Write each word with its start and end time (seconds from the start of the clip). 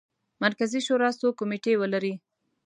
مرکزي 0.43 0.79
شورا 0.87 1.09
څو 1.19 1.27
کمیټې 1.39 1.73
ولري. 1.81 2.13